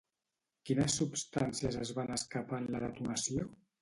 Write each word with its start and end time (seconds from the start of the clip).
Quines 0.69 0.95
substàncies 1.01 1.77
es 1.85 1.93
van 1.99 2.17
escapar 2.17 2.63
en 2.63 2.67
la 2.77 2.83
detonació? 2.87 3.47